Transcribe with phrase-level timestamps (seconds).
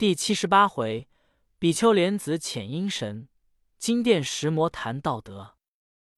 [0.00, 1.10] 第七十八回，
[1.58, 3.28] 比丘莲子遣阴神，
[3.76, 5.58] 金殿石魔谈道德。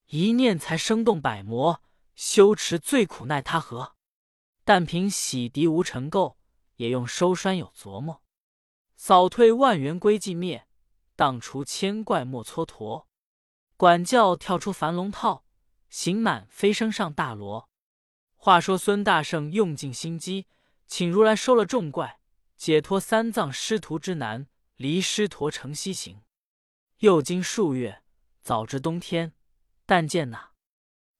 [0.06, 1.82] 一念才生动百魔，
[2.14, 3.96] 修持最苦奈他何？
[4.62, 6.36] 但凭洗涤无尘垢，
[6.76, 8.22] 也用收栓有琢磨。
[8.94, 10.68] 扫退万缘归寂灭，
[11.16, 13.06] 荡除千怪莫蹉跎。
[13.76, 15.44] 管教跳出樊笼套，
[15.88, 17.68] 刑满飞升上大罗。
[18.36, 20.46] 话说孙大圣用尽心机，
[20.86, 22.20] 请如来收了众怪，
[22.62, 26.22] 解脱三藏师徒之难，离狮驼城西行。
[26.98, 28.04] 又经数月，
[28.40, 29.32] 早至冬天，
[29.84, 30.52] 但见那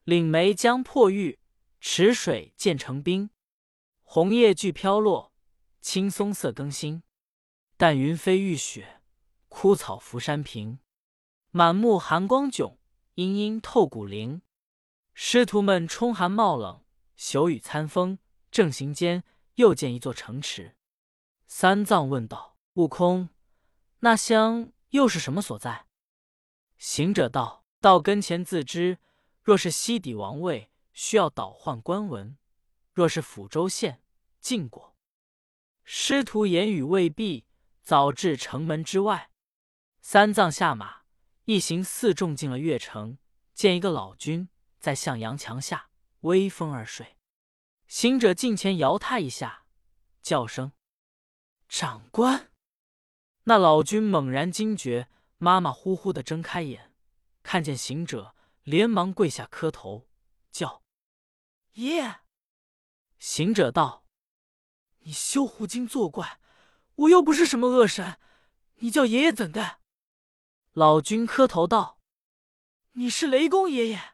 [0.04, 1.40] 岭梅将破玉，
[1.80, 3.30] 池水渐成冰，
[4.04, 5.32] 红叶俱飘落，
[5.80, 7.02] 青松色更新。
[7.76, 9.02] 但云飞玉雪，
[9.48, 10.78] 枯草浮山平。
[11.50, 12.76] 满目寒光迥，
[13.14, 14.42] 阴阴透骨灵。
[15.12, 16.84] 师徒们冲寒冒冷，
[17.16, 18.20] 宿雨餐风。
[18.52, 19.24] 正行间，
[19.56, 20.76] 又见一座城池。
[21.54, 23.28] 三藏问道：“悟空，
[23.98, 25.86] 那香又是什么所在？”
[26.78, 28.98] 行者道：“到跟前自知。
[29.42, 32.38] 若是西底王位，需要倒换官文；
[32.94, 34.02] 若是抚州县，
[34.40, 34.96] 晋国。”
[35.84, 37.44] 师徒言语未毕。
[37.82, 39.30] 早至城门之外，
[40.00, 41.02] 三藏下马，
[41.44, 43.18] 一行四众进了月城，
[43.52, 44.48] 见一个老君
[44.80, 45.90] 在向阳墙下
[46.20, 47.18] 微风而睡。
[47.86, 49.66] 行者近前摇他一下，
[50.22, 50.72] 叫声
[51.72, 52.52] ：“长官！”
[53.44, 56.92] 那老君猛然惊觉，马马虎虎的睁开眼，
[57.42, 60.06] 看见行者，连忙跪下磕头，
[60.50, 60.82] 叫
[61.72, 62.20] ：“爷爷！”
[63.18, 64.04] 行者道
[65.00, 66.38] ：“你休胡惊作怪。”
[66.96, 68.20] 我又不是什么恶神，
[68.76, 69.80] 你叫爷爷怎的？
[70.72, 71.98] 老君磕头道
[72.92, 74.12] ：“你是雷公爷爷。”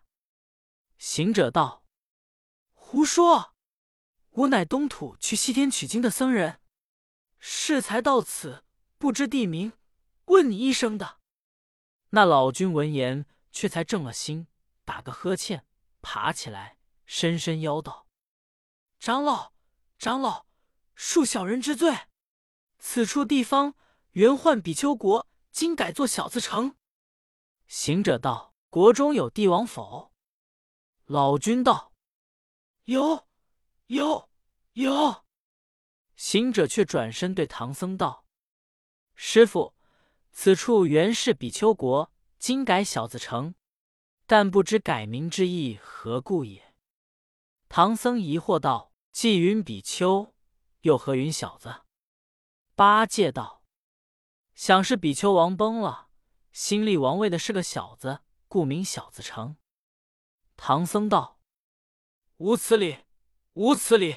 [0.96, 1.84] 行者道
[2.72, 3.52] ：“胡说！
[4.30, 6.60] 我乃东土去西天取经的僧人，
[7.38, 8.64] 适才到此，
[8.98, 9.72] 不知地名，
[10.26, 11.18] 问你一声的。”
[12.10, 14.46] 那老君闻言，却才正了心，
[14.84, 15.66] 打个呵欠，
[16.00, 18.06] 爬起来，深深邀道
[18.98, 19.52] ：“长老，
[19.98, 20.46] 长老，
[20.96, 22.06] 恕小人之罪。”
[22.80, 23.74] 此处地方
[24.12, 26.76] 原唤比丘国，今改作小字城。
[27.66, 30.12] 行者道：“国中有帝王否？”
[31.04, 31.92] 老君道
[32.84, 33.28] ：“有，
[33.86, 34.30] 有，
[34.72, 35.24] 有。”
[36.18, 38.26] 行者却转身对唐僧道
[39.14, 39.76] ：“师傅，
[40.32, 43.54] 此处原是比丘国，今改小子城，
[44.26, 46.74] 但不知改名之意何故也？”
[47.70, 50.34] 唐僧疑惑道：“既云比丘，
[50.80, 51.82] 又何云小子？”
[52.74, 53.62] 八戒道
[54.56, 56.08] ：“想是比丘王崩了，
[56.50, 59.56] 新立王位的是个小子，故名小子城。”
[60.58, 61.38] 唐僧道
[62.38, 63.04] ：“无此理，
[63.52, 64.16] 无此理！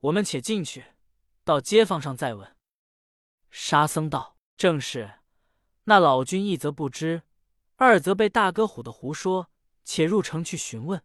[0.00, 0.94] 我们且进去，
[1.50, 2.56] 到街坊上再问。”
[3.50, 5.14] 沙僧道：“正是。
[5.86, 7.24] 那老君一则不知，
[7.74, 9.50] 二则被大哥唬的胡说，
[9.82, 11.02] 且入城去询问。”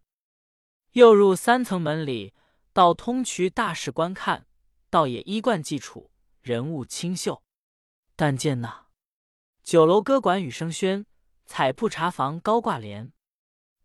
[0.94, 2.32] 又入三层门里，
[2.72, 4.46] 到通衢大室观看，
[4.88, 6.12] 倒也衣冠既楚。
[6.42, 7.42] 人物清秀，
[8.14, 8.86] 但见那
[9.64, 11.06] 酒楼歌馆雨声喧，
[11.44, 13.12] 彩铺茶房高挂帘，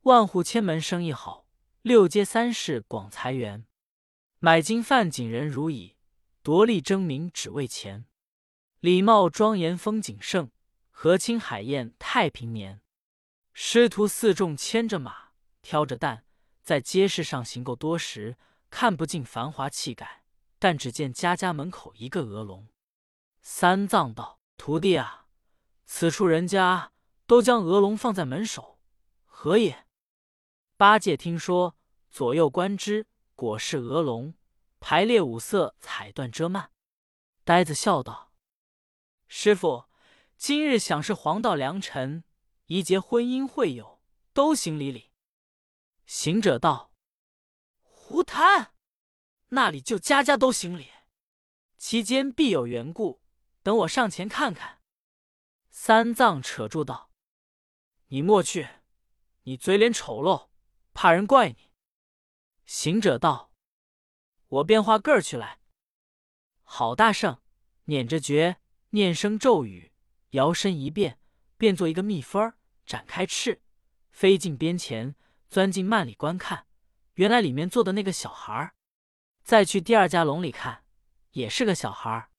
[0.01, 1.47] 万户千门生意好，
[1.81, 3.65] 六街三市广财源。
[4.37, 5.95] 买金贩锦人如蚁，
[6.43, 8.05] 夺利争名只为钱。
[8.79, 10.49] 礼貌庄严风景盛，
[10.89, 12.81] 和亲海晏太平年。
[13.53, 16.23] 师徒四众牵着马，挑着担，
[16.63, 18.37] 在街市上行够多时，
[18.71, 20.23] 看不尽繁华气概。
[20.57, 22.67] 但只见家家门口一个鹅笼。
[23.41, 25.25] 三藏道：“徒弟啊，
[25.85, 26.91] 此处人家
[27.25, 28.77] 都将鹅笼放在门首，
[29.25, 29.87] 何也？”
[30.77, 31.75] 八戒听说，
[32.11, 34.35] 左右观之，果是鹅笼，
[34.81, 36.71] 排列五色彩缎遮幔。
[37.45, 38.33] 呆子笑道
[39.29, 39.85] ：“师傅，
[40.35, 42.25] 今日想是黄道良辰，
[42.65, 44.01] 宜结婚姻会友，
[44.33, 45.11] 都行礼礼。”
[46.05, 46.93] 行者道
[47.79, 48.73] ：“胡谈！”
[49.49, 50.89] 那里就家家都行礼，
[51.77, 53.21] 其间必有缘故。
[53.63, 54.81] 等我上前看看。
[55.69, 57.11] 三藏扯住道
[58.07, 58.67] ：“你莫去，
[59.43, 60.49] 你嘴脸丑陋，
[60.93, 61.71] 怕人怪你。”
[62.65, 63.50] 行者道
[64.51, 65.59] ：“我变化个儿去来。”
[66.63, 67.39] 好大圣，
[67.85, 68.57] 捻着诀，
[68.91, 69.91] 念声咒语，
[70.31, 71.19] 摇身一变，
[71.57, 72.53] 变做一个蜜蜂，
[72.85, 73.61] 展开翅，
[74.11, 75.15] 飞进边前，
[75.49, 76.65] 钻进幔里观看。
[77.15, 78.73] 原来里面坐的那个小孩儿。
[79.43, 80.85] 再去第二家笼里看，
[81.31, 82.29] 也是个小孩儿；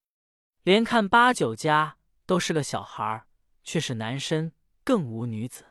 [0.62, 3.26] 连看八九家都是个小孩儿，
[3.64, 4.52] 却是男生，
[4.84, 5.66] 更无女子。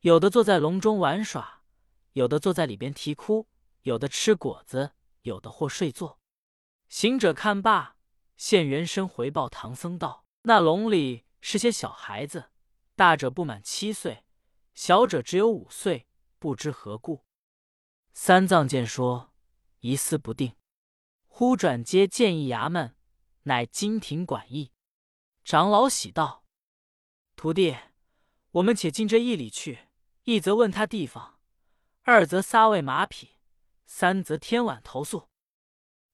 [0.00, 1.62] 有的坐在笼中玩耍，
[2.12, 3.48] 有的坐在里边啼哭，
[3.82, 4.92] 有的吃果子，
[5.28, 6.18] 有的或睡坐。
[6.88, 7.96] 行者看罢，
[8.36, 12.50] 现原身回报唐僧道：“那笼里是些小孩子，
[12.96, 14.24] 大者不满七岁，
[14.74, 16.08] 小者只有五岁，
[16.40, 17.24] 不知何故。”
[18.12, 19.32] 三藏见说，
[19.80, 20.56] 疑思不定，
[21.28, 22.96] 忽转接建议衙门，
[23.42, 24.72] 乃金庭管驿。
[25.44, 26.44] 长老喜道
[27.36, 27.76] ：“徒弟，
[28.50, 29.86] 我们且进这驿里去，
[30.24, 31.38] 一则问他地方，
[32.02, 33.37] 二则撒喂马匹，
[33.88, 35.28] 三则天晚投宿。”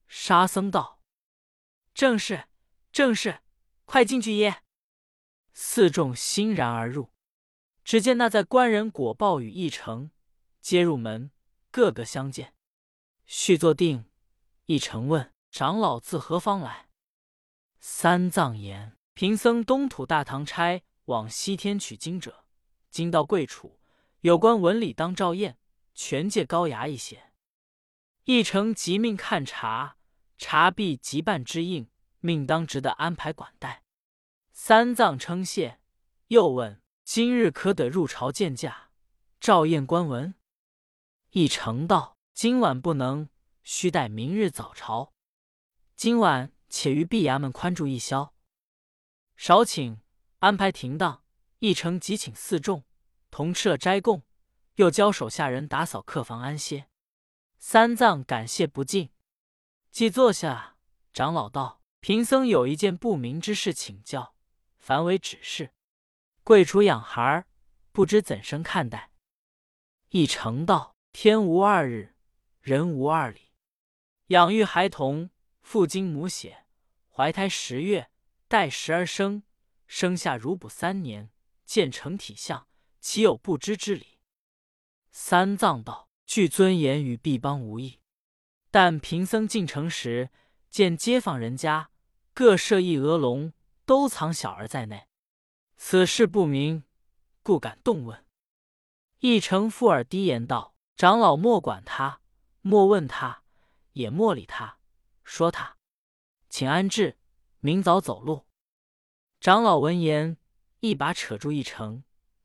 [0.09, 1.03] 沙僧道。
[1.93, 2.49] 正是，
[2.91, 3.41] 正是，
[3.85, 4.63] 快进去耶！
[5.53, 7.11] 四众欣然而入。
[7.85, 10.11] 只见那在官人果报与一成
[10.61, 11.31] 皆入门，
[11.71, 12.55] 个个相见，
[13.27, 14.07] 续坐定。
[14.67, 16.89] 一成问长老自何方来？
[17.79, 22.47] 三藏言：贫僧东土大唐差往西天取经者，
[22.89, 23.79] 今到贵处，
[24.21, 25.59] 有关文理当照验，
[25.93, 27.34] 全界高衙一些。
[28.25, 29.99] 一成即命看茶，
[30.39, 31.91] 茶必即办之应，
[32.21, 33.85] 命当值得安排管待。
[34.51, 35.79] 三藏称谢，
[36.29, 38.89] 又问：今日可得入朝见驾，
[39.39, 40.35] 照验官文？
[41.33, 43.29] 一成道：今晚不能，
[43.63, 45.13] 须待明日早朝。
[45.95, 48.35] 今晚且于毕衙门宽住一宵，
[49.37, 50.01] 少请
[50.39, 51.23] 安排停当。
[51.59, 52.85] 一成即请四众
[53.31, 54.23] 同吃了斋供，
[54.77, 56.89] 又教手下人打扫客房安歇。
[57.67, 59.09] 三藏感谢不尽。
[59.91, 60.77] 即坐下，
[61.15, 64.37] 长老道：“贫僧有一件不明之事请教，
[64.77, 65.73] 凡为指示。
[66.43, 67.47] 贵主养孩儿，
[67.91, 69.11] 不知怎生看待？”
[70.11, 72.15] 一成道：“天无二日，
[72.61, 73.51] 人无二理。
[74.27, 75.31] 养育孩童，
[75.63, 76.67] 父精母血，
[77.09, 78.11] 怀胎十月，
[78.47, 79.43] 待时而生，
[79.87, 81.31] 生下如哺三年，
[81.65, 82.69] 渐成体相，
[83.01, 84.19] 岂有不知之理？”
[85.11, 88.01] 三藏道：“据尊严与毕邦无异。”
[88.71, 90.31] 但贫僧进城时，
[90.69, 91.91] 见街坊人家
[92.33, 93.53] 各设一鹅笼，
[93.87, 95.07] 都藏小儿在内，
[95.77, 96.83] 此事不明，
[97.43, 98.25] 故敢动问。
[99.21, 102.21] 一成附耳低言道：“长老莫管他，
[102.63, 103.45] 莫问他，
[103.93, 104.79] 也莫理他，
[105.23, 105.77] 说他，
[106.49, 107.17] 请安置，
[107.61, 108.45] 明早走路。”
[109.41, 110.37] 长老闻言，
[110.81, 112.03] 一把扯住一成，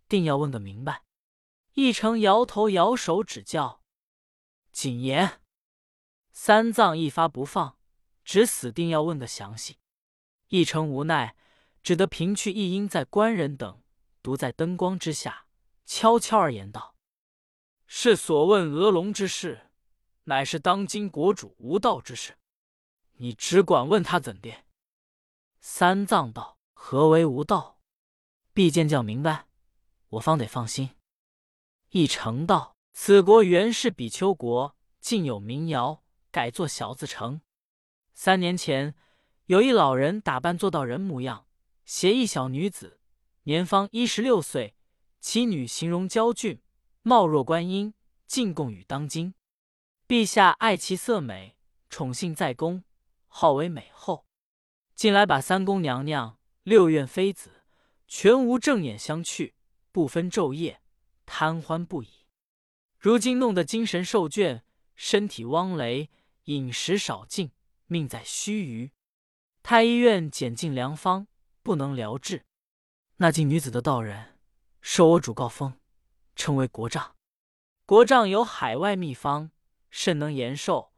[0.08, 1.04] 定要问个明白。
[1.74, 3.84] 一成摇头摇手，指教
[4.72, 5.42] ：“谨言。”
[6.32, 7.78] 三藏一发不放，
[8.24, 9.78] 只死定要问个详细。
[10.48, 11.36] 一成无奈，
[11.84, 13.82] 只得平去一应，在官人等
[14.22, 15.48] 独在灯光之下，
[15.86, 16.96] 悄悄而言道
[17.86, 19.70] ：“是所问鹅龙之事，
[20.26, 22.38] 乃是当今国主无道之事。
[23.14, 24.66] 你只管问他怎的。”
[25.60, 27.82] 三藏道：“何为无道？
[28.54, 29.48] 必见教明白，
[30.10, 30.92] 我方得放心。”
[31.90, 37.42] 一成道：“此国原是比丘国，竟有民谣。”改作小字城。
[38.14, 38.94] 三年前，
[39.48, 41.48] 有一老人打扮做到人模样，
[41.86, 43.00] 携一小女子，
[43.46, 44.76] 年方一十六岁。
[45.20, 46.62] 其女形容娇俊，
[47.02, 47.96] 貌若观音，
[48.28, 49.34] 进贡与当今。
[50.08, 51.58] 陛下爱其色美，
[51.90, 52.84] 宠幸在宫，
[53.28, 54.28] 号为美后。
[54.94, 57.64] 近来把三宫娘娘、六院妃子
[58.08, 59.54] 全无正眼相觑，
[59.92, 60.82] 不分昼夜，
[61.30, 62.26] 贪欢不已。
[62.98, 64.64] 如今弄得精神受倦，
[64.96, 66.10] 身体汪雷。
[66.46, 67.52] 饮食少进，
[67.86, 68.92] 命在须臾。
[69.62, 71.28] 太医院检尽良方，
[71.62, 72.44] 不能疗治。
[73.18, 74.40] 那进女子的道人，
[74.82, 75.80] 受我主告封，
[76.36, 77.16] 称为国丈。
[77.86, 79.52] 国丈有海外秘方，
[79.92, 80.92] 甚能延寿。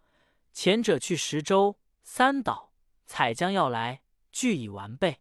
[0.54, 2.72] 前者去十州、三岛
[3.06, 5.20] 采将药来，俱已完备。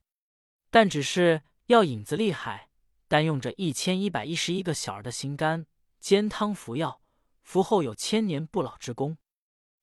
[0.71, 2.70] 但只是药引子厉害，
[3.11, 5.67] 单用着一千一百一十一个小儿的心肝
[5.99, 7.03] 煎汤服药，
[7.43, 9.19] 服后有千年不老之功。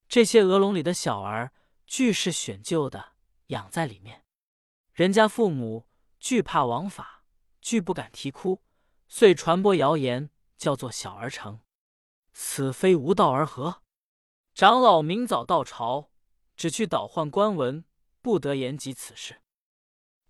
[0.08, 1.52] 这些鹅笼里的小儿，
[1.86, 3.12] 俱是选就的，
[3.48, 4.24] 养在里面。
[4.94, 5.86] 人家父母
[6.18, 7.22] 惧怕王法，
[7.60, 8.62] 俱不敢啼哭，
[9.08, 11.60] 遂传播谣言，叫做小儿城。
[12.32, 13.82] 此非无道而何？
[14.54, 16.10] 长老明早到朝，
[16.56, 17.84] 只去倒换官文，
[18.22, 19.42] 不得言及此事。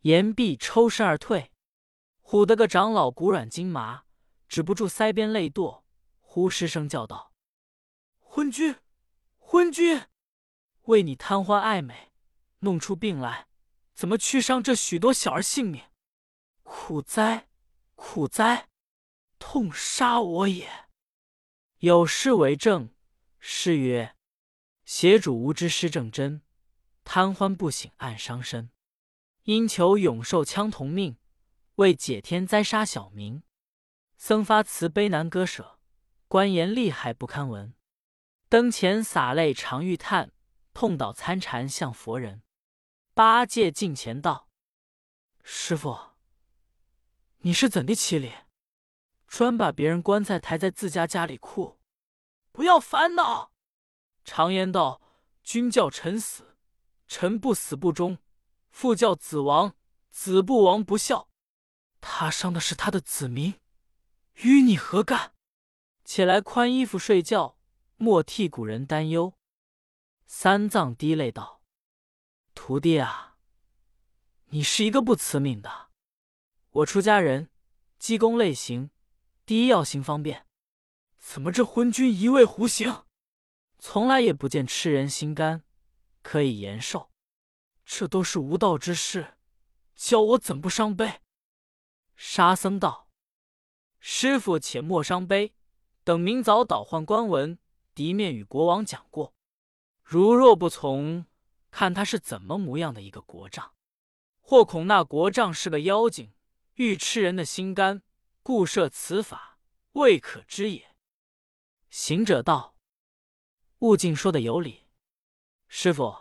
[0.00, 1.52] 言毕，抽身而退。
[2.30, 4.02] 唬得个长老骨软筋麻，
[4.50, 5.80] 止不住腮边泪堕，
[6.20, 7.32] 忽失声叫道
[8.20, 8.76] ：“昏君！”
[9.40, 10.02] 昏君，
[10.82, 12.12] 为你贪欢爱美，
[12.58, 13.46] 弄出病来，
[13.94, 15.84] 怎么去伤这许多小儿性命？
[16.64, 17.48] 苦哉，
[17.94, 18.68] 苦哉！
[19.38, 20.68] 痛杀我也！
[21.78, 22.90] 有诗为证，
[23.38, 24.14] 诗曰
[24.84, 26.42] ：“邪主无知失正真，
[27.04, 28.70] 贪欢不醒暗伤身。
[29.44, 31.16] 因求永寿枪同命，
[31.78, 33.42] 为解天灾杀小民。
[34.16, 35.78] 僧发慈悲难割舍，
[36.26, 37.72] 官言厉害不堪闻。”
[38.50, 40.32] 灯前洒泪常欲叹，
[40.74, 42.42] 痛倒参禅向佛人。
[43.14, 44.48] 八戒近前道
[45.44, 45.96] ：“师傅，
[47.38, 48.32] 你是怎的起理？
[49.28, 51.78] 专把别人棺材抬在自家家里哭？
[52.50, 53.52] 不要烦恼。
[54.24, 55.00] 常言道：
[55.44, 56.56] 君叫臣死，
[57.06, 58.16] 臣不死不忠；
[58.70, 59.76] 父叫子亡，
[60.10, 61.27] 子不亡不孝。
[62.10, 63.60] 他伤的是他的子民，
[64.36, 65.34] 与你何干？
[66.04, 67.58] 起来宽衣服睡觉，
[67.96, 69.34] 莫替古人担忧。”
[70.26, 71.62] 三藏滴泪道
[72.56, 73.36] ：“徒弟啊，
[74.46, 75.90] 你是一个不慈悯的。
[76.70, 77.50] 我出家人，
[77.98, 78.90] 积功累行。”
[79.44, 80.46] 第一要行方便，
[81.18, 83.04] 怎么这昏君一味胡行？
[83.78, 85.62] 从来也不见吃人心肝，
[86.22, 87.10] 可以延寿，
[87.84, 89.38] 这都是无道之事，
[89.94, 91.20] 教我怎不伤悲？
[92.20, 93.08] 沙僧道
[94.00, 95.54] ：“师傅且莫伤悲，
[96.02, 97.60] 等明早倒换官文，
[97.94, 99.32] 敌面与国王讲过。
[100.02, 101.26] 如若不从，
[101.70, 103.72] 看他是怎么模样的一个国丈，
[104.40, 106.32] 或恐那国丈是个妖精，
[106.74, 108.02] 欲吃人的心肝。”
[108.42, 109.60] 故设此法，
[109.92, 110.96] 未可知也。
[111.90, 112.74] 行者道
[113.80, 114.88] ：“悟净说的有理，
[115.68, 116.16] 师傅，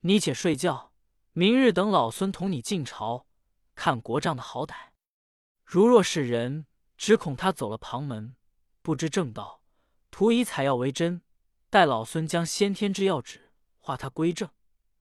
[0.00, 0.92] 你且睡觉，
[1.32, 3.26] 明日等老孙同你进朝，
[3.76, 4.91] 看国丈的好歹。
[5.72, 6.66] 如若是人，
[6.98, 8.36] 只恐他走了旁门，
[8.82, 9.62] 不知正道，
[10.10, 11.22] 徒以采药为真。
[11.70, 14.50] 待老孙将先天之药纸化他归正。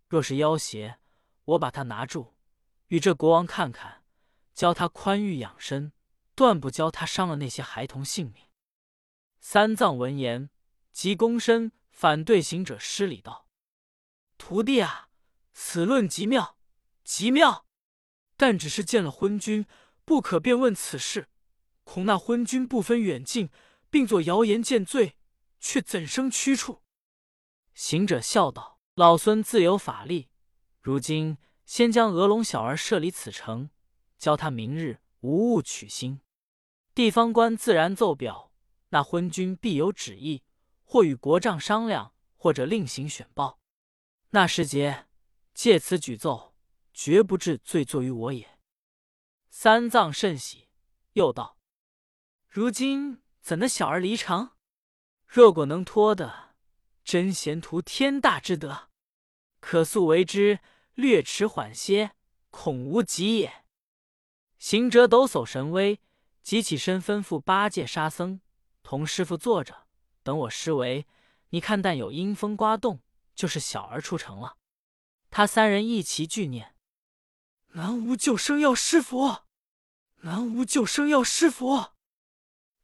[0.08, 0.98] 若是妖邪，
[1.44, 2.36] 我把他拿住，
[2.88, 4.06] 与这国王看看，
[4.54, 5.92] 教他宽裕养生。”
[6.36, 8.46] 断不教他伤了那些孩童性命。
[9.42, 10.50] 三藏闻言，
[10.94, 13.46] 即躬身反对行者施礼道
[14.40, 15.10] ：“徒弟啊，
[15.52, 16.58] 此论极妙，
[17.04, 17.66] 极妙。
[18.38, 19.68] 但只是见了昏君，
[20.06, 21.30] 不可便问此事，
[21.84, 23.50] 恐那昏君不分远近，
[23.90, 25.18] 并作谣言见罪，
[25.60, 26.82] 却怎生驱处？”
[27.74, 30.30] 行者笑道：“老孙自有法力。
[30.82, 33.70] 如今先将鹅龙小儿设离此城，
[34.18, 36.22] 教他明日无误取心。”
[36.94, 38.52] 地方官自然奏表，
[38.90, 40.44] 那昏君必有旨意，
[40.84, 43.60] 或与国丈商量，或者另行选报。
[44.32, 45.08] 那时节
[45.54, 46.54] 借此举奏，
[46.94, 48.51] 绝不至罪作于我也。
[49.54, 50.70] 三藏甚喜，
[51.14, 51.58] 又道
[52.48, 54.56] ：“如今怎的小儿离场？
[55.28, 56.56] 若果能脱的，
[57.04, 58.90] 真贤图天大之德，
[59.60, 60.62] 可速为之，
[60.94, 62.12] 略迟缓些，
[62.50, 63.66] 恐无及也。”
[64.58, 66.00] 行者抖擞神威。
[66.42, 68.42] 即起身吩咐八戒、沙僧
[68.82, 69.86] 同师傅坐着，
[70.24, 71.06] 等我施为。
[71.50, 73.02] 你看，但有阴风刮动，
[73.36, 74.58] 就是小儿出城了。
[75.30, 76.71] 他三人一齐俱念
[77.74, 79.46] ：“南无救生药师佛，
[80.22, 81.94] 南无救生药师佛。”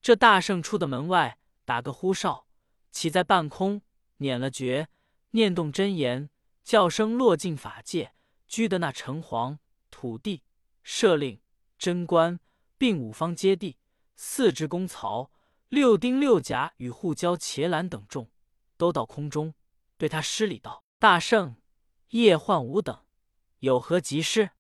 [0.02, 2.48] 这大圣出的门外，打个呼哨，
[2.92, 3.82] 起在半空，
[4.18, 4.90] 捻了诀，
[5.32, 6.30] 念动真言，
[6.64, 8.14] 叫声落尽法界，
[8.48, 9.58] 居的那城隍、
[9.90, 10.44] 土地、
[10.84, 11.42] 舍令、
[11.78, 12.40] 贞观。
[12.80, 13.76] 并五方揭谛、
[14.16, 15.32] 四支公曹、
[15.68, 18.30] 六丁六甲与护交伽蓝等众，
[18.78, 19.56] 都到空中，
[19.98, 21.56] 对他施礼道：“大圣，
[22.10, 23.04] 夜唤吾等，
[23.62, 24.52] 有何急事？”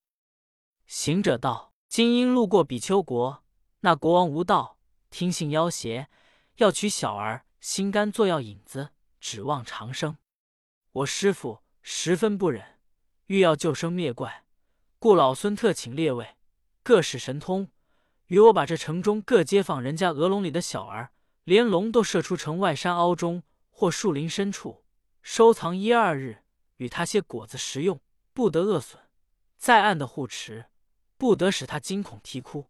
[0.87, 3.43] 行者道：“今因路过比丘国，
[3.81, 4.77] 那国王无道，
[5.09, 6.07] 听信要挟，
[6.55, 10.17] 要取小儿心肝做药引子，指望长生。
[10.93, 12.79] 我师父十分不忍，
[13.25, 14.45] 欲要救生灭怪，
[14.97, 16.35] 故老孙特请列位
[16.83, 17.69] 各使神通。”
[18.27, 21.11] 与我把这城中各街坊人家鹅笼里的小儿，
[21.43, 24.85] 连笼都射出城外山凹中或树林深处，
[25.21, 26.43] 收藏一二日，
[26.77, 27.99] 与他些果子食用，
[28.33, 29.01] 不得饿损。
[29.57, 30.65] 在岸的护持，
[31.17, 32.69] 不得使他惊恐啼哭。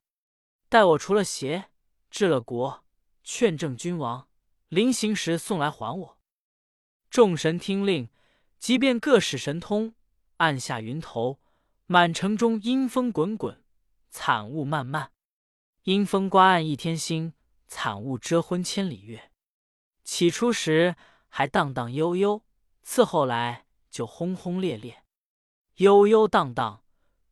[0.69, 1.69] 待我除了邪，
[2.09, 2.83] 治了国，
[3.23, 4.27] 劝正君王，
[4.69, 6.17] 临行时送来还我。
[7.09, 8.09] 众神听令，
[8.59, 9.93] 即便各使神通，
[10.37, 11.39] 按下云头，
[11.85, 13.63] 满城中阴风滚滚，
[14.09, 15.11] 惨雾漫漫。
[15.83, 17.33] 阴风刮岸一天星，
[17.67, 19.31] 惨雾遮昏千里月。
[20.03, 20.95] 起初时
[21.29, 22.43] 还荡荡悠悠，
[22.83, 25.03] 次后来就轰轰烈烈。
[25.75, 26.83] 悠悠荡荡，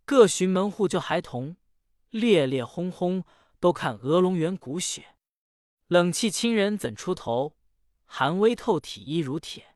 [0.07, 1.55] 各寻门户救孩童；
[2.11, 3.23] 烈烈轰轰，
[3.59, 5.15] 都看鹅龙园骨血。
[5.87, 7.57] 冷气侵人怎出头？
[8.05, 9.75] 寒微透体衣如铁。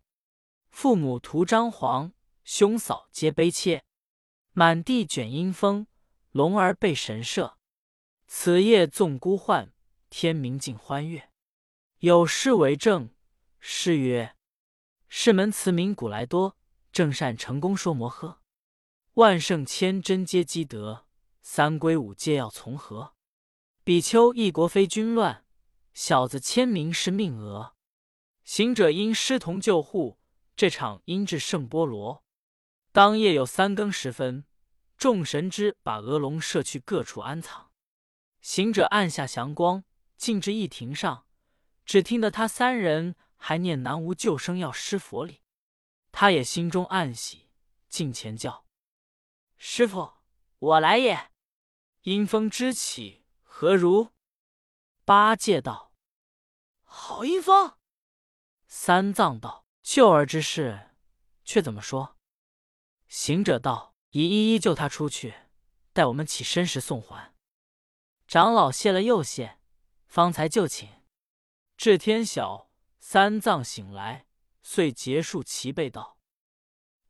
[0.70, 3.84] 父母徒张皇，兄嫂皆悲切。
[4.52, 5.88] 满地卷阴风，
[6.30, 7.58] 龙儿被神射。
[8.28, 9.74] 此夜纵孤幻，
[10.12, 11.32] 天明尽欢悦。
[12.02, 13.10] 有诗为证，
[13.60, 14.36] 诗曰
[15.10, 16.56] ：“世门慈名古来多，
[16.92, 18.38] 正善成功说摩诃。
[19.20, 21.06] 万圣千真皆积德，
[21.42, 23.16] 三归五戒要从何？
[23.84, 25.44] 比丘一国非君乱，
[25.94, 27.76] 小子千名是命额。
[28.46, 30.20] 行者因师同救护，
[30.56, 32.24] 这场因至圣波罗。
[32.94, 34.46] 当夜有三更时分，
[34.96, 37.72] 众神之把鹅龙射去各处安藏。
[38.40, 39.84] 行者按下祥光，
[40.16, 41.26] 进至一亭上，
[41.84, 45.42] 只听得他三人还念南无救生药师佛礼。
[46.14, 47.50] 他也心中暗喜，
[47.90, 48.64] 近前叫
[49.62, 50.14] ：“师傅，
[50.58, 51.32] 我来也。
[52.04, 54.14] 阴风之起何如？”
[55.04, 55.94] 八戒道
[56.82, 57.78] ：“好阴风。”
[58.66, 60.96] 三藏道：“救儿之事，
[61.44, 62.16] 却怎么说？”
[63.08, 65.36] 行者道：“已一一救他出去，
[65.92, 67.36] 待我们起身时送还。”
[68.26, 69.60] 长老谢了又谢，
[70.08, 71.04] 方才就寝。
[71.76, 74.26] 至天晓，三藏醒来，
[74.64, 76.18] 遂结束齐备道：“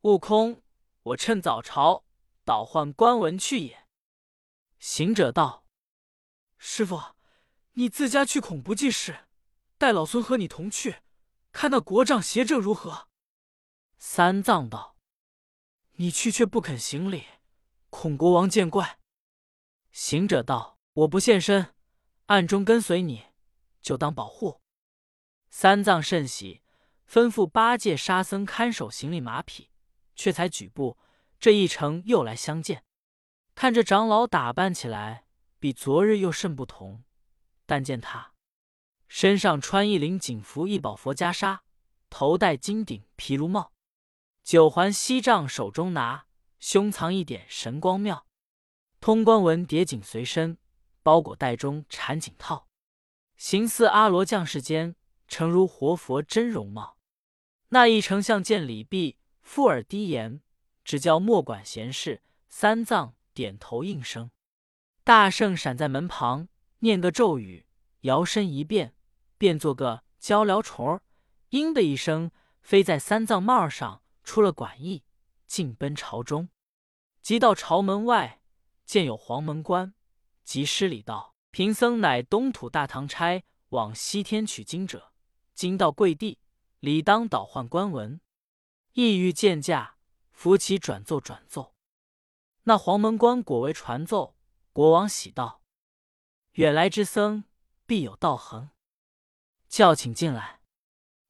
[0.02, 0.62] 悟空，
[1.02, 2.04] 我趁早朝
[2.44, 3.86] 倒换官文去也。”
[4.78, 5.66] 行者道
[6.58, 7.14] ：“师傅，
[7.72, 9.26] 你自家去恐不济事，
[9.78, 11.02] 待老孙和你同去，
[11.52, 13.08] 看那国丈邪正如何？”
[13.98, 14.96] 三藏道
[15.96, 17.26] ：“你去却不肯行礼，
[17.90, 18.98] 恐国王见怪。”
[19.92, 20.78] 行者道。
[20.94, 21.72] 我不现身，
[22.26, 23.26] 暗中跟随你，
[23.80, 24.60] 就当保护。
[25.48, 26.62] 三藏甚喜，
[27.08, 29.70] 吩咐八戒、沙僧看守行李马匹，
[30.16, 30.98] 却才举步，
[31.40, 32.84] 这一程又来相见。
[33.54, 35.24] 看这长老打扮起来，
[35.58, 37.02] 比昨日又甚不同。
[37.66, 38.32] 但见他
[39.08, 41.60] 身上穿一领锦服，一宝佛袈裟，
[42.10, 43.72] 头戴金顶毗卢帽，
[44.44, 46.26] 九环锡杖手中拿，
[46.58, 48.26] 胸藏一点神光妙，
[49.00, 50.58] 通关文叠锦随身。
[51.02, 52.68] 包裹袋中缠锦套，
[53.38, 56.98] 形似阿罗将士间，诚如活佛真容貌。
[57.70, 60.42] 那一丞相见礼毕，附耳低言，
[60.84, 62.22] 只叫莫管闲事。
[62.48, 64.30] 三藏点头应声。
[65.04, 66.48] 大圣闪在门旁，
[66.80, 67.66] 念个咒语，
[68.00, 68.94] 摇身一变，
[69.38, 71.02] 变做个鹪鹩虫儿，
[71.50, 75.04] 嘤的一声，飞在三藏帽上，出了馆驿，
[75.46, 76.48] 进奔朝中。
[77.22, 78.40] 即到朝门外，
[78.84, 79.94] 见有黄门关。
[80.42, 85.12] 即施礼道：“贫僧乃东土大唐差往西天取经者，
[85.54, 86.40] 今到贵地，
[86.80, 88.20] 理当倒换官文，
[88.94, 89.96] 意欲见驾，
[90.40, 91.74] 扶起转奏转奏。”
[92.64, 94.38] 那黄门官果为传奏，
[94.72, 95.60] 国王喜道
[96.52, 97.44] ：“远来之僧
[97.84, 98.70] 必有道行，
[99.68, 100.62] 叫请进来。”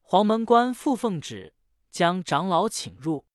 [0.00, 1.56] 黄门官复奉旨，
[1.90, 3.26] 将长老请入。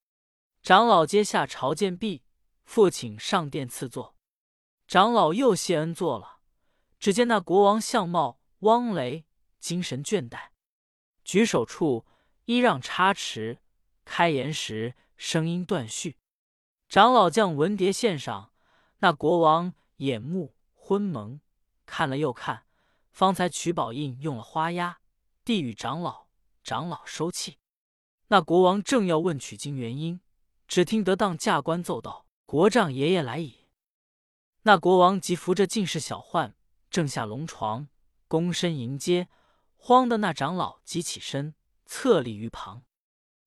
[0.62, 2.24] 长老接下朝见毕，
[2.64, 4.16] 复请上殿赐座。
[4.88, 6.40] 长老又谢恩坐了，
[6.98, 9.26] 只见那国王相貌汪雷，
[9.60, 10.52] 精神倦怠，
[11.26, 12.06] 举手处
[12.46, 13.60] 揖让差池，
[14.06, 16.18] 开言时声音断续。
[16.88, 18.52] 长老将文牒献上，
[19.00, 21.40] 那国王眼目昏蒙，
[21.86, 22.66] 看了又看，
[23.12, 25.00] 方才取宝印用了花押，
[25.44, 26.28] 递与长老，
[26.64, 27.58] 长老收气。
[28.28, 30.20] 那国王正要问取经原因，
[30.68, 33.68] 只听得当驾官奏道：“国丈爷爷来矣。”
[34.64, 36.54] 那国王即扶着进士小宦，
[36.90, 37.88] 正下龙床，
[38.28, 39.28] 躬身迎接。
[39.78, 41.54] 慌的那长老即起身，
[41.86, 42.84] 侧立于旁，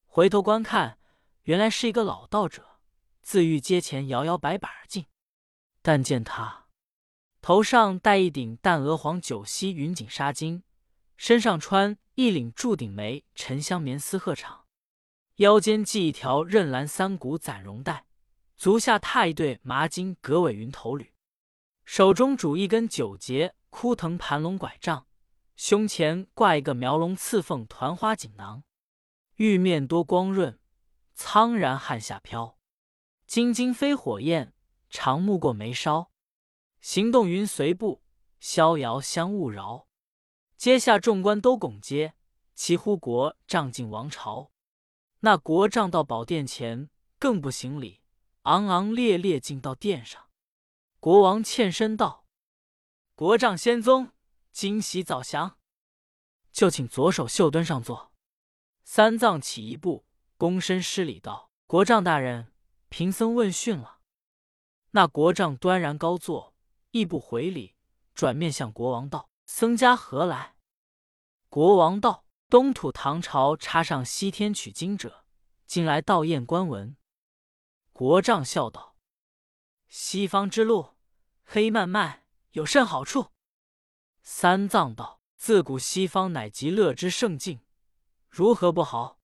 [0.06, 1.00] 回头观看，
[1.48, 2.78] 原来是一个老道者，
[3.22, 5.06] 自御阶前摇摇摆摆而进。
[5.80, 6.66] 但见他
[7.40, 10.60] 头上戴一顶淡鹅黄九溪云锦纱巾，
[11.16, 14.64] 身上穿一领柱顶梅沉香棉丝鹤氅，
[15.36, 18.04] 腰间系一条韧蓝三股攒绒带。
[18.58, 21.14] 足下踏一对麻金革尾云头履，
[21.86, 25.06] 手中拄一根九节枯藤盘龙拐杖，
[25.56, 28.62] 胸前挂一个描龙刺凤团花锦囊，
[29.36, 30.58] 玉面多光润，
[31.20, 32.56] 苍然汗下飘，
[33.26, 34.54] 金睛飞火焰，
[34.88, 36.12] 长目过眉梢，
[36.80, 38.04] 行动云随步，
[38.38, 39.88] 逍遥相勿扰。
[40.56, 42.14] 阶下众官都拱阶，
[42.54, 44.52] 齐呼国丈进王朝。
[45.18, 48.00] 那国丈到宝殿前，更不行礼。
[48.42, 50.30] 昂昂烈烈进到殿上，
[51.00, 52.26] 国王欠身道
[53.16, 54.12] ：“国丈仙宗，
[54.52, 55.58] 惊喜早降，
[56.52, 58.12] 就请左手袖墩上坐。”
[58.84, 60.06] 三藏起一步，
[60.38, 62.52] 躬身施礼道：“国丈大人，
[62.88, 63.98] 贫僧问讯了。”
[64.92, 66.54] 那国丈端然高坐，
[66.92, 67.74] 亦不回礼，
[68.14, 70.54] 转面向国王道：“僧家何来？”
[71.50, 75.24] 国王道：“东土唐朝插上西天取经者，
[75.66, 76.96] 今来道验官文。”
[77.92, 78.96] 国丈笑道
[79.88, 80.94] ：“西方之路，
[81.44, 83.32] 黑漫漫，有甚好处？”
[84.22, 87.60] 三藏道：“自古西方乃极乐之圣境，
[88.28, 89.17] 如何不好？”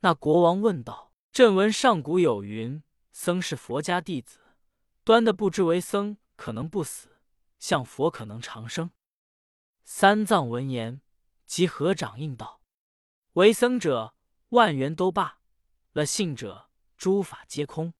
[0.00, 2.82] 那国王问道：“朕闻上古有云，
[3.12, 4.38] 僧是佛家弟子，
[5.04, 7.18] 端的不知为僧可能不死，
[7.58, 8.90] 像佛可能长生。”
[9.84, 11.00] 三藏闻言，
[11.46, 12.60] 即合掌应道
[13.34, 14.14] ：“为僧者，
[14.50, 15.40] 万缘都罢；
[15.92, 16.66] 了信者。”
[16.98, 17.94] 诸法皆空。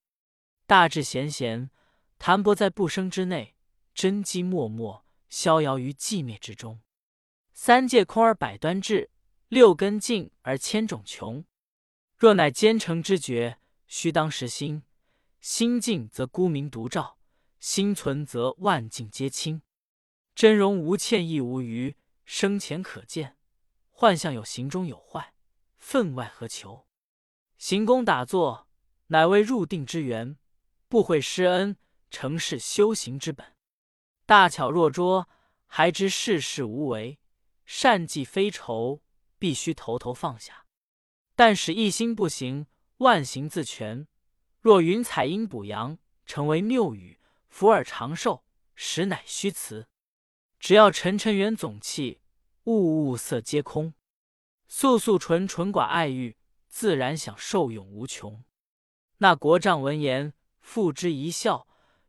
[0.67, 1.71] 大智贤贤，
[2.17, 3.55] 谈泊在不生之内；
[3.93, 6.81] 真机默默，逍遥于寂灭之中。
[7.53, 9.09] 三界空而百端至，
[9.47, 11.45] 六根净而千种穷。
[12.19, 14.83] 若乃奸诚之觉，须当实心。
[15.39, 17.17] 心静则孤明独照，
[17.61, 19.61] 心存则万境皆清。
[20.35, 23.37] 真容无欠亦无余，生前可见，
[23.89, 25.33] 幻象有形中有坏，
[25.77, 26.85] 分外何求？
[27.57, 28.67] 行功打坐，
[29.07, 30.35] 乃为入定之源。
[30.89, 31.77] 不悔施恩，
[32.11, 33.55] 成是修行之本。
[34.25, 35.29] 大巧若拙，
[35.67, 37.17] 还知世事无为；
[37.65, 39.01] 善计非愁，
[39.37, 40.65] 必须头头放下。
[41.39, 44.05] 但使一心不行，万行自全。
[44.59, 48.43] 若云彩阴补阳，成为谬语；福尔长寿，
[48.75, 49.87] 实乃虚词。
[50.59, 52.19] 只要沉沉缘总气，
[52.65, 53.93] 物物色皆空。
[54.67, 56.35] 素素纯纯寡爱欲，
[56.67, 58.43] 自然享受永无穷。
[59.19, 60.33] 那国丈闻言。
[60.59, 61.65] 付之一笑，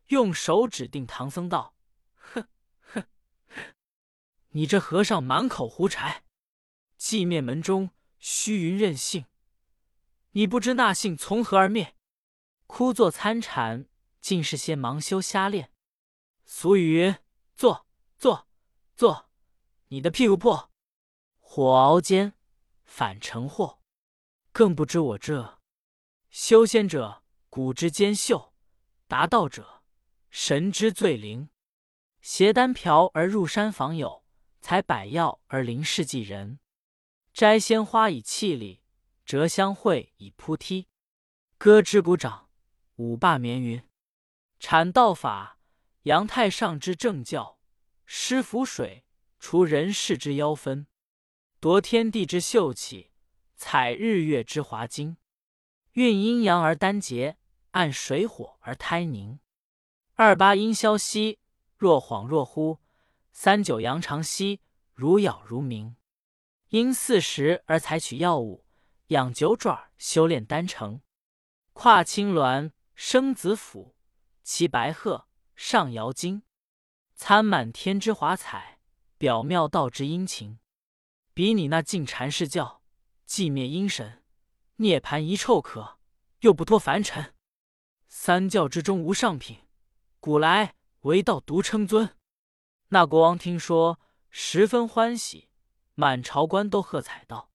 [0.09, 1.77] 用手指定唐僧道
[2.19, 2.49] ：“哼
[2.81, 3.05] 哼
[3.49, 3.65] 哼，
[4.49, 6.25] 你这和尚满口胡柴，
[6.99, 7.91] 寂灭门中
[8.21, 9.25] 虚云任性。
[10.31, 11.97] 你不知那性从何而灭？
[12.69, 13.89] 枯坐参禅，
[14.21, 15.73] 尽是些盲修瞎练。
[16.45, 17.17] 俗语云：
[17.57, 18.47] 坐坐
[18.95, 19.29] 坐，
[19.89, 20.71] 你的屁股破，
[21.39, 22.35] 火熬煎，
[22.85, 23.81] 反成祸。
[24.53, 25.59] 更不知我这
[26.29, 28.55] 修仙者，骨之坚秀。”
[29.09, 29.83] 达道者，
[30.31, 31.51] 神之最灵。
[32.21, 34.25] 携丹瓢而入山访友，
[34.61, 36.60] 采百药而临世济人。
[37.41, 38.83] 摘鲜花以气力，
[39.25, 40.89] 折香会以铺梯。
[41.57, 42.51] 歌之鼓掌，
[42.97, 43.83] 舞罢绵云。
[44.61, 45.59] 阐道法，
[46.03, 47.59] 扬太上之正教。
[48.05, 49.07] 施符水，
[49.39, 50.85] 除人世之妖氛。
[51.61, 53.11] 夺天地之秀气，
[53.57, 55.17] 采日月之华精。
[55.93, 57.39] 运阴阳而丹结。
[57.71, 59.41] 按水火而胎凝，
[60.13, 61.39] 二八阴消息，
[61.79, 62.81] 若恍若惚；
[63.33, 64.61] 三九阳长息，
[64.93, 65.97] 如杳如明。
[66.71, 68.65] 因四时而采取药物，
[69.09, 71.01] 养九爪修炼丹成。
[71.73, 73.97] 跨青鸾生子府，
[74.45, 76.45] 骑白鹤上瑶京。
[77.17, 78.79] 参满天之华彩，
[79.19, 80.61] 表妙道之殷勤。
[81.35, 82.83] 比你那净禅释教，
[83.27, 84.23] 寂灭阴神，
[84.77, 85.99] 涅盘一臭壳，
[86.41, 87.35] 又不脱凡尘。
[88.07, 89.67] 三教之中无上品，
[90.21, 92.17] 古来唯道独称尊。
[92.91, 93.99] 那国王听说，
[94.31, 95.50] 十分欢喜，
[96.01, 97.51] 满朝官都喝彩道：“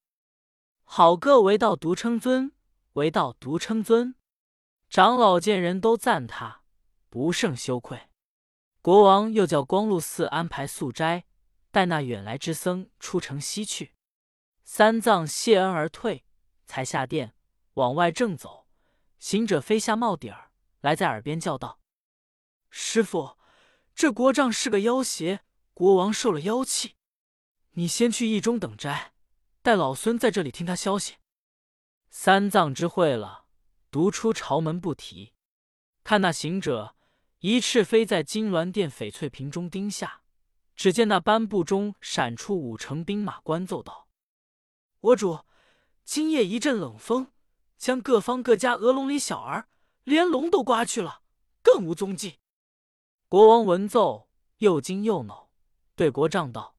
[0.85, 2.51] 好个唯道独称尊，
[2.93, 4.13] 唯道独称尊！”
[4.87, 6.61] 长老见人都赞他，
[7.09, 8.11] 不胜羞愧。
[8.83, 11.25] 国王又叫光禄寺安排素斋，
[11.71, 13.95] 待那远来之僧出城西去。
[14.63, 16.23] 三藏谢恩而退，
[16.67, 17.33] 才下殿
[17.73, 18.67] 往外正走，
[19.17, 20.51] 行者飞下帽顶儿。
[20.81, 21.79] 来在耳边叫道
[22.69, 23.39] ：“师傅，
[23.95, 25.39] 这国丈是个妖邪，
[25.73, 26.95] 国王受了妖气。
[27.75, 29.13] 你先去驿中等斋，
[29.61, 31.15] 待老孙在这里听他消息。”
[32.09, 33.45] 三藏知会了，
[33.91, 35.33] 独出朝门不提。
[36.03, 36.95] 看那行者
[37.39, 40.21] 一翅飞在金銮殿翡翠屏中钉下，
[40.75, 44.07] 只见那颁布中闪出五成兵马，官奏道
[45.01, 45.39] ：“我主，
[46.03, 47.31] 今夜一阵冷风，
[47.77, 49.69] 将各方各家鹅笼里小儿。”
[50.05, 51.23] 连龙都刮去了，
[51.63, 52.37] 更无踪迹。
[53.27, 55.49] 国王闻奏，又惊又恼，
[55.95, 56.74] 对国丈道：“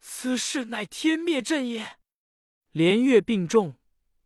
[0.00, 1.98] 此事乃天灭阵也，
[2.72, 3.76] 连月病重，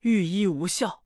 [0.01, 1.05] 御医无效。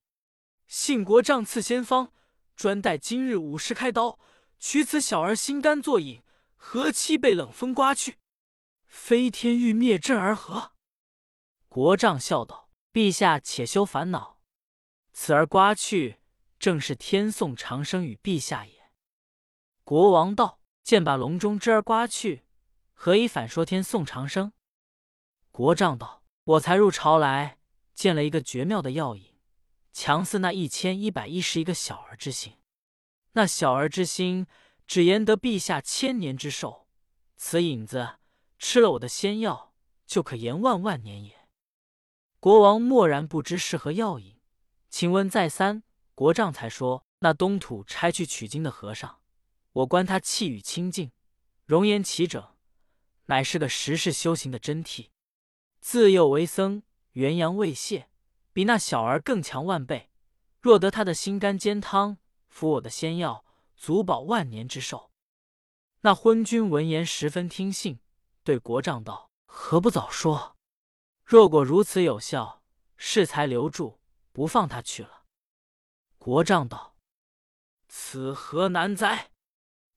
[0.66, 2.12] 幸国丈赐仙方，
[2.54, 4.18] 专待今日午时开刀，
[4.58, 6.22] 取此小儿心肝作饮，
[6.54, 8.18] 何期被冷风刮去？
[8.86, 10.72] 飞天欲灭阵而何？”
[11.68, 14.40] 国丈笑道：“陛下且休烦恼，
[15.12, 16.18] 此儿刮去。”
[16.58, 18.90] 正是天送长生与陛下也。
[19.84, 22.44] 国王道：“见把笼中之儿刮去，
[22.92, 24.52] 何以反说天送长生？”
[25.58, 26.22] 国丈道
[26.54, 27.58] ：“我才入朝来，
[27.92, 29.34] 见了一个绝妙的药引，
[29.92, 32.58] 强似那一千一百一十一个小儿之心。
[33.32, 34.46] 那小儿之心，
[34.86, 36.86] 只言得陛下千年之寿。
[37.36, 38.18] 此引子
[38.60, 39.74] 吃了我的仙药，
[40.06, 41.48] 就可延万万年也。”
[42.38, 44.36] 国王默然不知是何药引，
[44.88, 45.82] 请问再三。
[46.14, 49.18] 国丈才说：“那东土差去取经的和尚，
[49.72, 51.10] 我观他气宇清净，
[51.64, 52.46] 容颜齐整，
[53.24, 55.08] 乃是个实事修行的真谛。
[55.80, 58.08] 自幼为僧，元阳未泄，
[58.52, 60.10] 比那小儿更强万倍。
[60.60, 63.44] 若得他的心肝煎汤，服我的仙药，
[63.76, 65.10] 足保万年之寿。”
[66.02, 68.00] 那昏君闻言十分听信，
[68.44, 70.56] 对国丈道：“何不早说？
[71.24, 72.62] 若果如此有效，
[72.96, 74.00] 适才留住，
[74.32, 75.24] 不放他去了。”
[76.18, 76.96] 国丈道
[77.88, 79.30] ：“此何难哉？”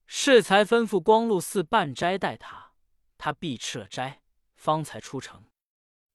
[0.06, 2.74] 适才吩咐光禄寺办斋待他，
[3.18, 4.22] 他必吃了斋，
[4.56, 5.46] 方才出城。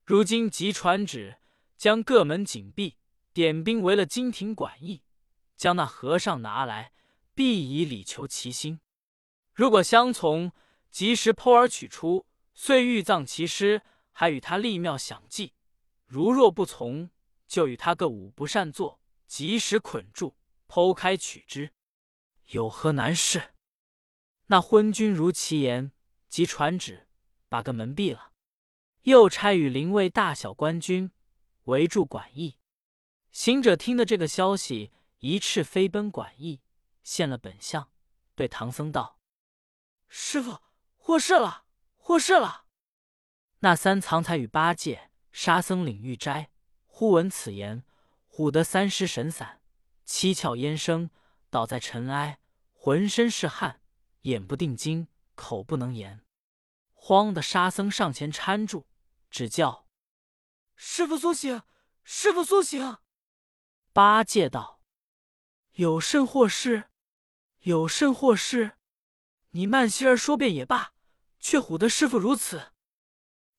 [0.07, 1.39] 如今即传旨，
[1.77, 2.97] 将各门紧闭，
[3.33, 5.03] 点兵围了金庭馆驿，
[5.57, 6.93] 将那和尚拿来，
[7.35, 8.79] 必以礼求其心。
[9.53, 10.53] 如果相从，
[10.93, 15.55] 及时剖而取出，遂欲葬其尸，还与他立庙享祭；
[16.07, 17.11] 如若不从，
[17.49, 20.37] 就与他个五不善作，及时捆住，
[20.69, 21.73] 剖开取之，
[22.51, 23.55] 有何难事？
[24.47, 25.91] 那昏君如其言，
[26.29, 27.09] 即传旨，
[27.49, 28.31] 把个门闭了，
[29.07, 31.13] 又差与灵卫大小官军
[31.67, 32.59] 围住馆驿。
[33.31, 34.91] 行者听得这个消息，
[35.21, 36.61] 一翅飞奔馆驿，
[37.05, 37.89] 现了本相，
[38.35, 39.21] 对唐僧道。
[40.09, 40.59] 师傅，
[40.97, 41.67] 祸事了！
[41.95, 42.65] 祸事了！
[43.61, 46.51] 那三藏才与八戒、沙僧领玉斋，
[46.87, 47.85] 忽闻此言，
[48.29, 49.61] 唬得三尸神散，
[50.05, 51.11] 七窍烟生，
[51.49, 52.41] 倒在尘埃，
[52.73, 53.81] 浑身是汗，
[54.23, 56.25] 眼不定睛，口不能言。
[56.93, 58.85] 慌的沙僧上前搀住，
[59.37, 59.87] 只叫
[60.77, 61.61] ：“师傅苏醒！
[62.05, 62.97] 师傅苏醒！”
[63.93, 64.81] 八戒道
[65.77, 66.89] ：“有甚祸事？
[67.61, 68.79] 有甚祸事？”
[69.53, 70.95] 你慢些儿说便也罢，
[71.39, 72.73] 却唬得师傅如此。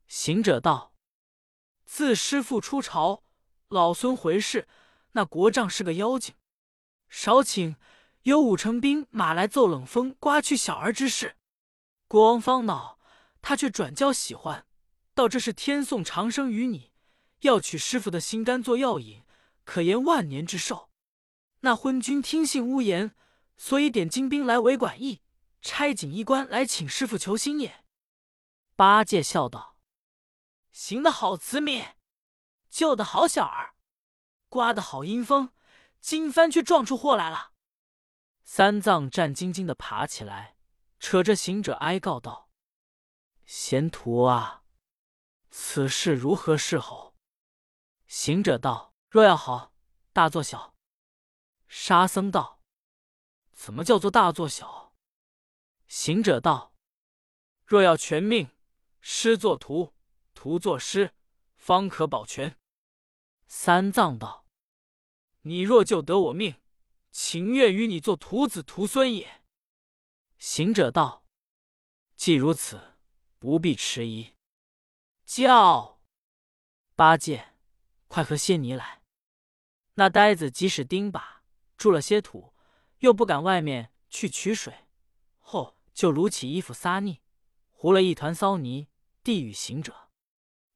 [0.07, 0.95] 行者道
[1.85, 3.23] ：“自师傅出朝，
[3.67, 4.67] 老孙回世，
[5.11, 6.33] 那国丈是个妖精，
[7.07, 7.75] 少请
[8.23, 11.37] 有五成兵马来奏冷风，刮去小儿之事。
[12.07, 12.99] 国王方恼，
[13.43, 14.65] 他却转交喜欢，
[15.17, 16.91] 道这是天送长生于你，
[17.39, 19.23] 要取师傅的心肝做药引，
[19.63, 20.91] 可延万年之寿。
[21.61, 23.15] 那昏君听信诬言，
[23.57, 25.23] 所以点精兵来围馆驿。”
[25.59, 27.83] 差锦衣官来请师傅求心也。
[28.75, 29.79] 八戒笑道
[30.71, 31.95] ：“行的好，慈悯；
[32.69, 33.73] 救的好，小儿；
[34.49, 35.49] 刮的好阴风，
[35.99, 37.53] 金帆却撞出祸来了。”
[38.45, 40.57] 三藏战兢兢的爬起来，
[40.99, 42.51] 扯着行者哀告道
[43.43, 44.61] ：“贤徒啊，
[45.59, 47.15] 此事如何是好？”
[48.05, 49.73] 行者道：“若要好，
[50.13, 50.75] 大做小。”
[51.67, 52.61] 沙僧道
[53.53, 54.93] ：“怎么叫做大做小？”
[55.89, 56.75] 行者道
[57.65, 58.51] ：“若要全命，
[59.01, 59.95] 师作徒，
[60.35, 61.15] 徒作师，
[61.55, 62.59] 方可保全。”
[63.47, 64.45] 三藏道
[65.41, 66.61] ：“你若救得我命，
[67.09, 69.41] 情愿与你做徒子徒孙也。”
[70.37, 71.25] 行者道
[72.15, 72.95] ：“既如此，
[73.39, 74.33] 不必迟疑。”
[75.27, 75.99] 叫
[76.95, 77.49] 八戒，
[78.07, 79.03] 快和些泥来。
[79.95, 81.21] 那呆子即使钉耙，
[81.75, 82.53] 筑了些土，
[82.99, 84.87] 又不敢外面去取水，
[85.37, 85.75] 后。
[85.93, 87.21] 就撸起衣服撒腻，
[87.71, 88.87] 糊了一团骚泥，
[89.23, 90.11] 递与行者。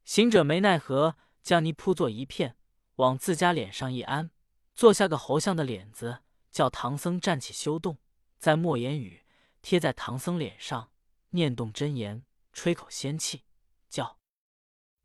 [0.03, 2.57] 行者没奈何，将泥铺作一片，
[2.95, 4.31] 往自家脸上一安，
[4.73, 7.99] 做下个猴像的脸子，叫唐僧站起修动，
[8.39, 9.23] 在莫言语
[9.61, 10.91] 贴在唐僧脸上，
[11.29, 13.43] 念动真言，吹口仙气，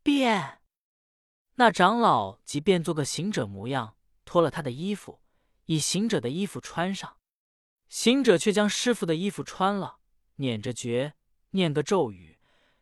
[0.06, 0.60] 变。
[1.56, 5.20] 那长老即变做个行者模样，脱了他的衣服，
[5.64, 7.16] 以行者的衣服穿上。
[7.88, 9.98] 行者却将师傅的衣服穿了。
[10.36, 11.14] 捻着诀，
[11.50, 12.38] 念个咒语，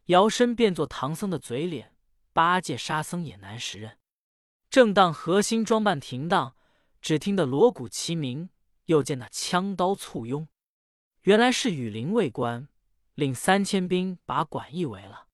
[0.07, 1.97] 摇身变作唐僧的嘴脸。
[2.35, 3.97] 八戒、沙僧也难识认。
[4.69, 6.55] 正当核心装扮停当，
[7.01, 8.51] 只听得锣鼓齐鸣，
[8.85, 10.47] 又见那枪刀簇拥，
[11.23, 12.69] 原来是羽林卫官
[13.15, 15.29] 领三千兵把馆驿围了。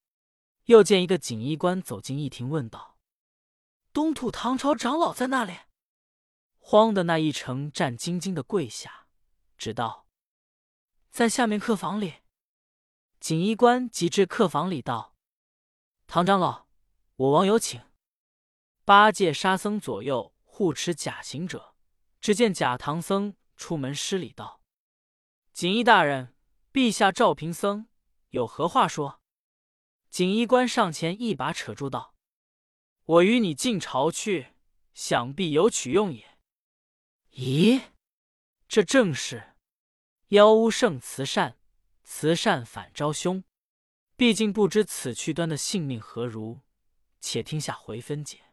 [0.70, 2.96] 又见一个锦衣官走进驿庭，问道
[3.92, 5.52] ：“东土唐朝长老在那里？”
[6.58, 9.08] 慌的那一程战兢兢的跪下，
[9.58, 10.06] 只道。
[11.10, 12.18] 在下面客房里，
[13.18, 15.16] 锦衣官即至客房里道
[16.06, 16.68] ：“唐长老，
[17.16, 17.82] 我王有请。”
[18.86, 21.74] 八戒、沙僧左右护持假行者，
[22.20, 24.60] 只见假唐僧出门施礼道
[25.52, 26.36] ：“锦衣大人，
[26.72, 27.88] 陛下召贫僧，
[28.28, 29.16] 有何话说？”
[30.10, 32.14] 锦衣官上前一把扯住道
[33.06, 34.48] ：“我与你进朝去，
[34.92, 36.38] 想必有取用也。”
[37.34, 37.82] 咦，
[38.68, 39.54] 这正是。
[40.28, 41.58] 妖巫胜慈善，
[42.02, 43.42] 慈善反招凶。
[44.16, 46.60] 毕竟不知此去端的性命何如，
[47.20, 48.49] 且听下回分解。